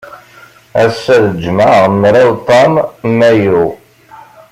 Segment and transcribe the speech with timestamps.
[0.83, 2.73] Ass-a d ljemɛa, mraw tam
[3.17, 3.63] Mayu.